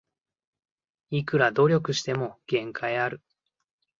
[1.11, 3.21] いくら努力しても限界ある